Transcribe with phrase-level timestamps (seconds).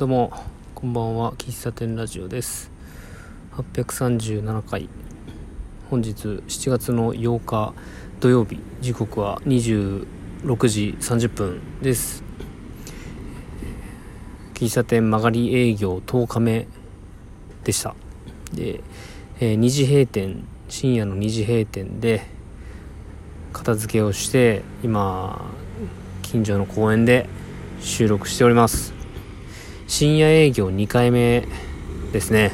[0.00, 0.32] どうも
[0.74, 2.72] こんばんは喫茶店ラジオです。
[3.52, 4.88] 837回。
[5.90, 7.74] 本日7月の8日
[8.18, 8.58] 土曜日。
[8.80, 10.06] 時刻は26
[10.68, 12.24] 時30分です。
[14.54, 16.66] 喫茶店曲がり営業10日目
[17.64, 17.94] でした。
[18.54, 18.82] で、
[19.38, 22.24] えー、2時閉店深夜の2時閉店で
[23.52, 25.44] 片付けをして今
[26.22, 27.28] 近所の公園で
[27.82, 28.99] 収録しております。
[29.90, 31.48] 深夜営業2回目
[32.12, 32.52] ですね、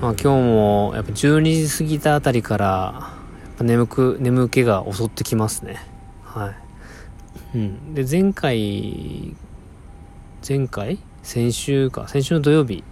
[0.00, 3.12] まあ、今日もやっぱ12時過ぎたあたりから
[3.60, 5.84] 眠く眠気が襲ってきますね。
[6.22, 6.54] は
[7.54, 7.58] い。
[7.58, 7.94] うん。
[7.94, 9.34] で前回
[10.48, 11.00] 前回？
[11.24, 12.06] 先週か。
[12.06, 12.84] 先週の土曜日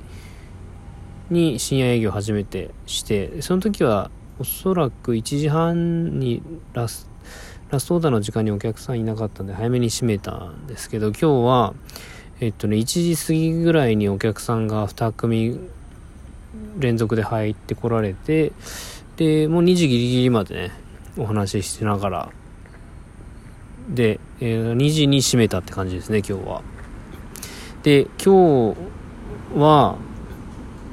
[1.31, 6.43] に深夜営業初めてしてその時はおそらく1時半に
[6.73, 7.09] ラス
[7.71, 11.75] ラストオーダーの時間にお客さんいなかったんで早めに閉めたんですけど今日は
[12.41, 15.59] えっとね、1時過ぎぐらいにお客さんが2組
[16.79, 18.53] 連続で入ってこられて、
[19.17, 20.71] で、もう2時ギリギリまでね、
[21.17, 22.31] お話ししながら、
[23.89, 26.63] で、えー、2時に閉めたって感じですね、今日は。
[27.83, 28.77] で、今日
[29.57, 29.97] は、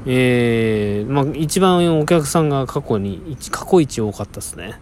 [0.07, 4.79] えー、まあ、一番お客さんが過去に、過去一多かったですね。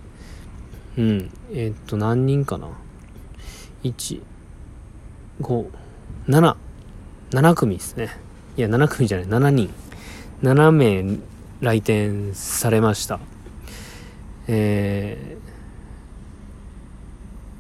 [0.98, 1.30] うん。
[1.52, 2.70] えー、っと、何人かな
[3.84, 4.22] ?1、
[5.42, 5.66] 5、
[6.28, 6.56] 7、
[7.32, 8.10] 7組ですね。
[8.58, 9.70] いや、7組じゃない、7人。
[10.42, 11.20] 7名
[11.62, 13.20] 来店されました。
[14.48, 15.38] え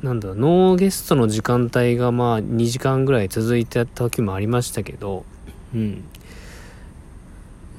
[0.02, 5.24] ー、なんだ、ノーゲストの時間帯がまあ2時間ぐらい続いてた時もありましたけど、
[5.74, 6.04] うん。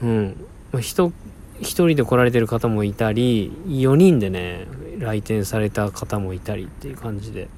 [0.02, 0.46] うん。
[0.72, 1.12] まあ、人、
[1.60, 4.66] 一人で来られてる方もいたり、4人でね、
[4.98, 7.48] 来店された方もいたりっていう感じで。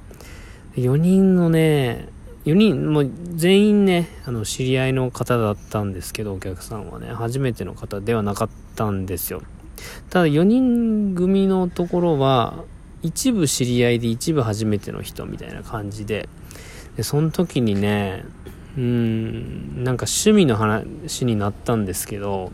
[0.75, 2.09] 4人のね、
[2.47, 9.43] 4人、もう全員ね、あの、知り合いの方だったんですけど、お客さんはね、初めての方ではなかったんですよ。
[10.11, 12.63] ただ4人組のところは、
[13.03, 16.29] 一部知り合いで一部初めての人みたいな感じで、
[16.97, 18.25] で、その時にね、
[18.79, 22.53] うん、なんか趣味の話になったんですけど、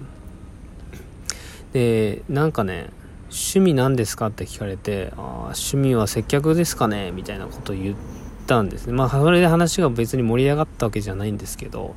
[1.75, 2.89] で、なんかね、
[3.25, 8.93] 趣味何ですかって聞かれて、あ、趣味は接客ですかねみたいなこと言って、ったんですね。
[8.93, 11.95] まあ、それで話が別に盛り上がったわけじゃないんですけど、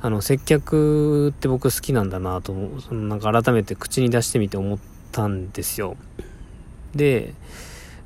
[0.00, 4.78] あの、接客って僕好きなんだなと、そのなんか改めて口に出してみて思っ
[5.12, 5.96] たんですよ。
[6.94, 7.34] で、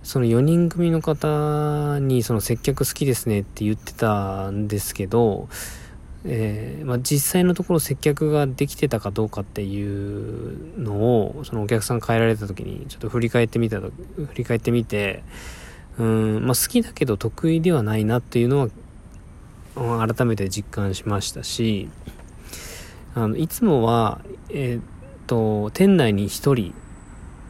[0.03, 5.49] その4人組の方にその接客好きですねって言ってたんですけど、
[6.25, 13.93] えー、まあ、実際のところ接客ができてたかどうかっていうのをそのお客さん帰られた時にちょっと振り返ってみた振
[14.35, 15.23] り返ってみて
[15.99, 18.71] うん、まあ、好きだけど得意ではないなっていうの
[19.75, 21.89] は改めて実感しましたし
[23.15, 24.21] あのいつもは、
[24.51, 24.83] えー、っ
[25.27, 26.75] と店内に1人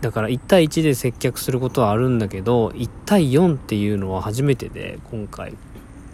[0.00, 5.54] だから1対1で接客することはあるんだけど1対4っていうのは初めてで今回。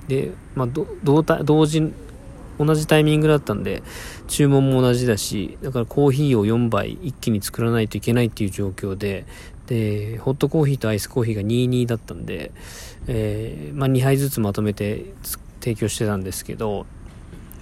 [0.09, 1.93] で、まあ、同同時
[2.59, 3.83] 同じタイミングだったんで
[4.29, 9.27] 注文も同じだしだからコーヒーを4杯一気に作らないといけないっていう状況で
[9.67, 12.53] で、ホットコーヒーとアイスコーヒーが22だったんで、
[13.07, 15.07] えー、まあ、2杯ずつまとめて
[15.61, 16.87] 提供してたんですけど、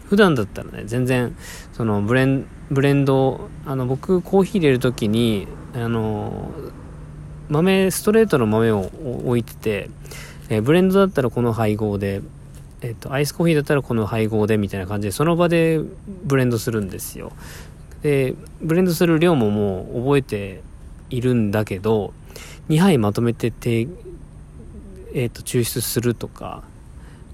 [0.08, 1.36] 普段だったらね、全然、
[1.72, 6.50] そのブレン、ブレンド、あの、僕コーヒー入れるときに、あの、
[7.48, 8.90] 豆、ストレートの豆を
[9.24, 9.90] 置いてて、
[10.48, 12.20] えー、ブレンドだったらこの配合で、
[12.82, 15.80] えっ、と、アイスコーヒーだったらこの配合でみたいな感じで、その場で
[16.24, 17.32] ブレンドするんですよ。
[18.02, 20.62] で、ブレンドする量ももう覚えて
[21.12, 22.12] いるんだけど
[22.68, 23.80] 2杯まとめてて、
[25.14, 26.62] えーと、抽出するとか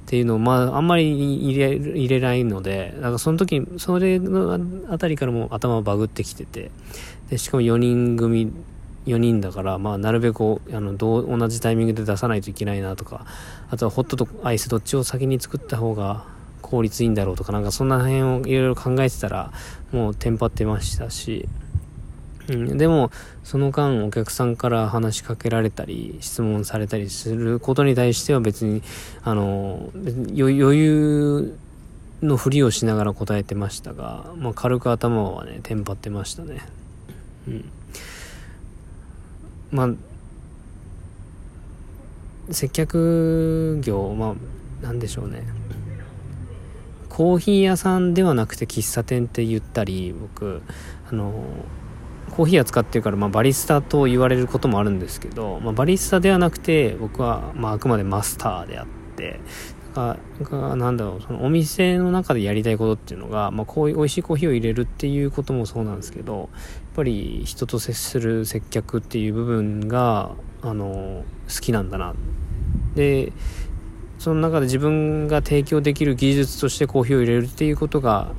[0.06, 1.12] っていうのを、まあ、あんまり
[1.50, 4.58] 入れ入れないのでだかその時それの
[4.90, 6.70] あたりからも頭バグってきてて
[7.28, 8.50] でしかも4人組
[9.06, 13.26] 4人だから、まあ、なるべくあのどう同じタイミングで出さないといけないなとか
[13.70, 16.24] あとはホットとアイスどっちを先に作った方が
[16.62, 19.52] 効率いいんだろうとかなんかそんな辺をいろいろ考えてたら
[19.92, 21.48] もうテンパってましたし
[22.48, 23.10] うん、でも
[23.44, 28.82] その間お客さんから話しかけられたり質問されたりすることに対しては別に
[29.22, 29.90] あの
[30.34, 31.58] 余裕
[32.22, 36.62] のふりをしながら答えてましたが、まあ、軽く頭はねテンパってましたね。
[37.46, 37.64] うん。
[39.70, 39.88] まあ
[42.50, 44.34] 接客業ま
[44.82, 45.44] あなんでしょうね。
[47.08, 50.62] コーヒー屋さんではなくて喫茶店って言ったり僕
[51.10, 51.32] あの
[52.30, 58.86] コーヒー扱ってるから、まあ、バリスタと言われることもあるんですけど、まあ、バリスタではなくて僕は、まあ、あくまでマスターであっ
[59.16, 59.40] て
[59.94, 66.48] だががなんだろうそのお店の中でやりたいことっていうのが、まあ、こういう美味しいコーヒーを入れるっていうこともそうなんですけどやっ
[66.94, 70.30] ぱり人と接する接客っていう部分が
[70.62, 72.14] あの好きなんだな。
[72.94, 73.32] で
[74.18, 78.32] その中で自分が提供できる技術としてコーヒーを入れるっていうことが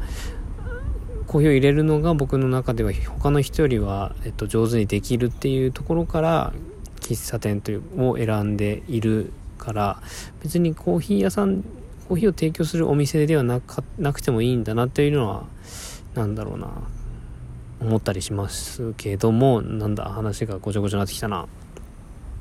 [1.30, 6.54] コーヒーを入れるのが僕の中では他の人よりは、えっと、上手にできるっていうところから
[7.02, 10.02] 喫茶店というを選んでいるから
[10.42, 11.64] 別にコーヒー屋さん
[12.08, 15.44] コーヒーを提供するお店ではなかなくてもいいんだなっていうのは
[16.16, 16.72] 何だろうな
[17.80, 21.46] 思ったりしますけどもなんだ話がごちゃごちゃになってきたな。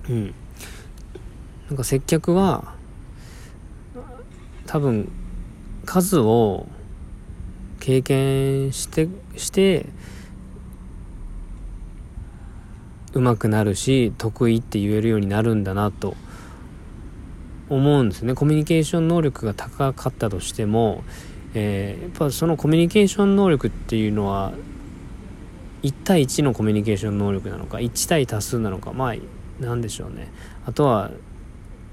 [0.09, 0.35] うん。
[1.69, 2.73] なんか接客は
[4.65, 5.13] 多分
[5.85, 6.67] 数を
[7.89, 9.09] 経験して
[9.39, 9.87] して
[13.15, 16.15] 上手くなるし得意って言えるようになるんだなと
[17.71, 18.35] 思うんですね。
[18.35, 21.03] コミュニケーション能力が高かったとしても、
[21.55, 24.53] えー、やっぱそのコミュニケーション能力っていうのは
[25.83, 29.15] 1対1のコミュニケーション能力なのか1対多数なのかまあ
[29.61, 30.31] 何でしょうね。
[30.67, 31.11] あとは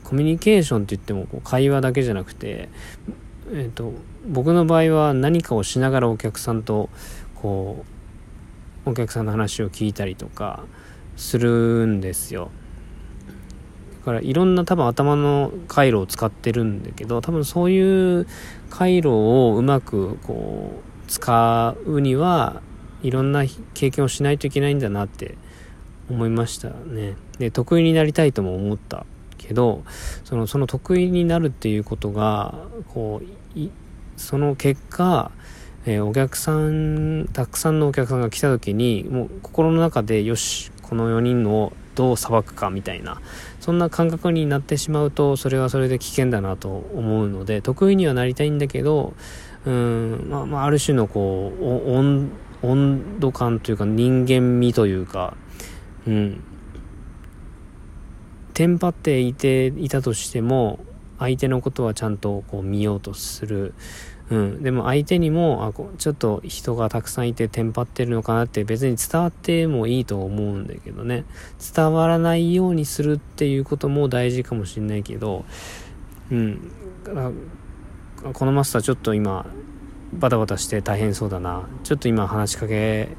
[0.04, 2.68] コミュニケーションって言ってもこう会話だけじゃなくて、
[3.52, 3.94] えーと、
[4.28, 6.90] 僕の場合は何かをしながらお客さんと
[7.36, 7.86] こ
[8.86, 10.64] うお客さんの話を聞いたりとか
[11.16, 12.50] するんですよ
[14.00, 14.06] だ。
[14.06, 18.28] からいろんな多分頭の回路を使ってるんだけど多分そういう
[18.70, 22.62] 回路をうまくこう使うには
[23.04, 23.44] いろんな
[23.76, 25.38] 経験をしないといけないんだなって
[26.10, 27.16] 思いましたね。
[27.38, 29.06] で得意になりたいとも思った
[29.46, 29.84] けど
[30.24, 32.56] そのその得意になるっていうことが
[32.94, 33.22] こ
[33.56, 33.60] う
[34.18, 35.32] その結果
[35.88, 43.22] えー、お客さんたくさんのお客さんが来た時にもう心の中でよしこの4人のどう裁くかみたいな
[43.60, 49.14] そんな感覚になってしまうとそれはそれで危険だなと思うので得意にはなりたいんだけど
[49.66, 52.32] うん、まあ、まあ、ある種のこう温
[52.64, 55.36] 温度感というか人間味というか
[56.08, 56.44] うん。
[58.56, 60.80] テンパっていていたとしても
[61.20, 63.74] 相手のことはちゃんとこう見ようとする。
[64.32, 71.26] うん、でも相手にもあこちょっと人がたくさんいてテンパってるのかなって別に伝わってもいいと思うんだけどね。
[71.76, 75.46] 伝わらないようにするっていうことも大事かもしんないけど
[76.32, 76.72] うん。
[78.34, 79.46] このマスターちょっと今
[80.14, 81.68] バタバタして大変そうだな。
[81.84, 83.10] ちょっと今話しかけ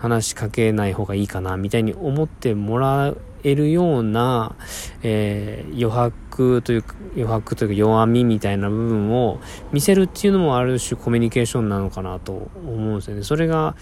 [0.00, 3.14] 話しかけない方がいいかなみたいに思ってもら
[3.44, 4.56] えるような、
[5.02, 9.40] えー、余白というか、余白というか弱みみたいな部分を
[9.72, 13.22] 見せるっていうのもある種コミュニケーションなのかなと思うんですよね。
[13.22, 13.76] それが、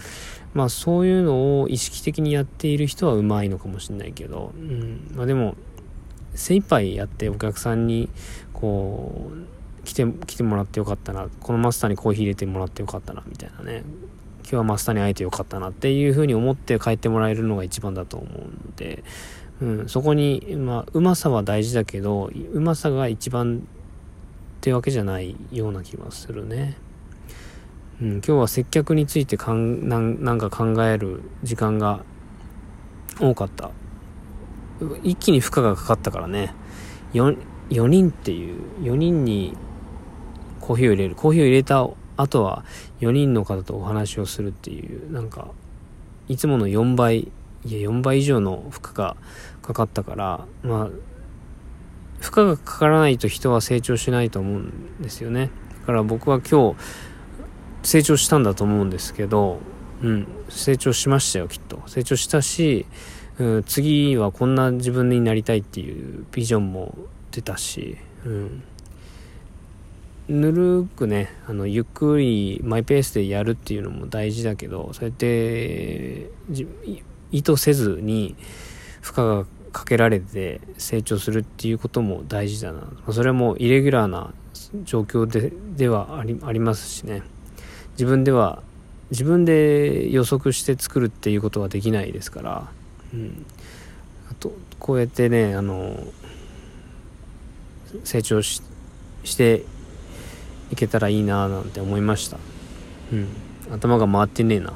[0.55, 5.55] まあそういうのを意識的にやっている人はうまいのかもしれないけど、うん、まあでも、
[6.35, 8.09] 精一杯やってお客さんに、
[8.53, 13.85] こう、来て、来てもらってよかったな、このマスターにコーヒー入れてもらってよかったな、みたいなね。
[14.51, 19.05] 今日はマスターに会えてよかったなっていうふうに思って帰ってもらえるのが一番だと思うので、
[19.61, 26.79] うん、そこに、まあ、うまさは大事だけど、うまさが一番ってわけじゃないような気がするね。
[28.01, 32.03] うん、今日は接客についてかんなんなんか考える時間が
[33.21, 33.71] 多かった。
[35.03, 36.55] 一気に負荷がかかったからね。
[37.13, 37.37] 4,
[37.69, 39.55] 4人っていう、4人に
[40.61, 41.15] コーヒーを入れる。
[41.17, 41.87] コーヒーを入れた
[42.19, 42.65] 後は
[43.01, 45.49] 4人の方とお話をするっていう、なんか、
[46.29, 47.33] いつもの4倍
[47.65, 49.17] いや4倍以上の負荷が
[49.63, 50.89] かかったからまあ
[52.21, 55.51] 負荷がかからないと人は成長しないと思うんですよね。
[55.81, 56.77] だから僕は今日
[57.83, 59.61] 成長したんだと思うんですけど
[60.03, 61.83] うん成長しましたよきっと。
[61.87, 62.87] 成長したし、
[63.39, 66.97] うん、次はこんな自分になりたいっていうビジョンも
[67.31, 68.63] 出たしうん。
[70.29, 76.31] ぬるくねあのゆっくりマイペースでやるっていうのも大事だけどそうやって
[77.33, 78.37] 意図せずに
[79.01, 82.89] 負荷がかけられて成長するっていうことも大事だな。
[83.13, 84.33] それもイレギュラーな
[84.85, 87.23] 状況でではありありますしね。
[87.93, 88.63] 自分では、
[89.11, 92.71] 自分で予測して作るっていうことはできないですから、
[93.13, 93.45] うん。
[94.31, 96.07] あと、こうやってね、あの、
[98.05, 98.63] 成長し
[99.25, 99.65] して
[100.71, 102.39] いけたらいいななんて思いました。
[103.13, 103.29] うん。
[103.73, 104.73] 頭が回ってねえな。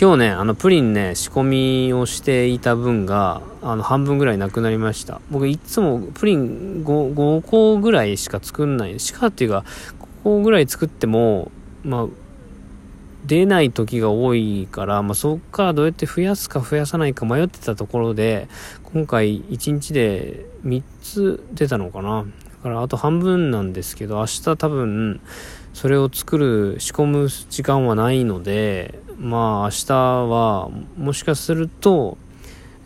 [0.00, 5.20] 今日ね、あの、プリンね、仕込みをしていた分が、あの、半分ぐらいなくなりました。
[5.30, 9.00] 僕、いつもプリン 5, 5個ぐらいしか作んない。
[9.00, 9.64] しかっていうか、
[9.98, 11.50] 5個ぐらい作っても、
[11.82, 12.06] まあ、
[13.26, 18.48] 出ない時が多いから、まあ、そっからどうやって増やすか増やさないか迷ってたところで、
[18.84, 22.24] 今回1日で3つ出たのかな。
[22.58, 25.20] だからあと半分なんですけど、明日多分、
[25.74, 32.18] それを作る、仕込む時間はないので、まあ明日は、もしかすると、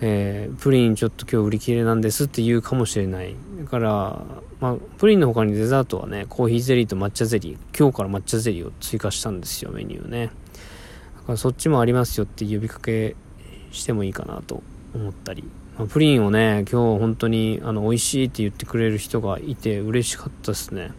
[0.02, 3.35] えー、プリンちょっと今日売り切れなんですって言うかもしれない。
[3.61, 4.21] だから、
[4.61, 10.26] まあ、プリンの他にデザートはね、コーヒーゼリーと抹茶ゼリー、今日から抹茶ゼリーを追加したんですよ、メニューね。
[10.26, 13.17] だからそっちもありますよって呼びかけ
[13.71, 14.62] してもいいかなと
[14.95, 15.45] 思ったり。
[15.88, 20.93] プリンをね、今日本当にあの美味しいって言ってくれる人がいて嬉しかったですね。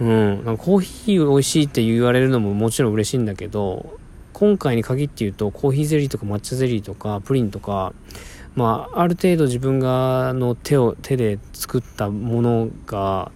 [0.00, 0.44] うん。
[0.44, 3.98] なんかコーヒー美味しいって言われるのももちろん嬉しいんだけど、
[4.32, 7.92] 今回に限って言うと、コーヒーゼリーとか抹茶ゼリーとか、プリンとか、
[8.56, 13.30] まあ、ある程度自分がの手を、手で作ったものが、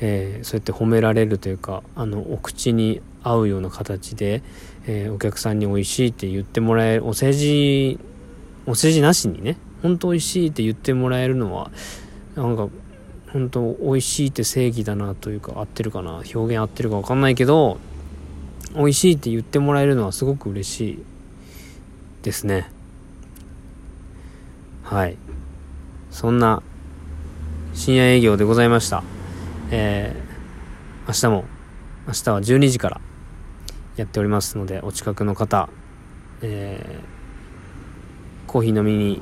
[0.00, 4.42] えー、そうやって褒められるというか、あの、お口に合うような形で、
[4.86, 7.98] えー、お客さんに美味しいって言ってもらえる、お世辞、
[8.66, 11.70] お世辞なしにね、本当美味しいって言ってもらえるのは、
[12.34, 12.68] なんか、
[13.32, 17.78] 本当美味しいって正義だなというか、合ってるかな、表現合ってるかわかんないけど、
[18.74, 21.02] 美味しいって言ってもらえるのはすごく嬉しい
[22.22, 22.70] ですね。
[24.82, 25.16] はい。
[26.10, 26.62] そんな
[27.74, 29.02] 深夜営業でございました。
[29.70, 31.44] えー、明日も、
[32.06, 33.00] 明日は12時から
[33.96, 35.68] やっておりますので、お近くの方、
[36.40, 37.13] えー、
[38.54, 39.20] コーヒー飲みに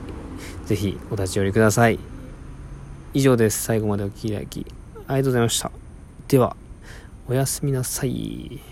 [0.67, 1.99] ぜひお立ち寄りください。
[3.15, 3.62] 以上です。
[3.62, 5.73] 最後までお聴きいただき、ありがとうございました。
[6.29, 6.55] では、
[7.27, 8.72] おやすみなさい。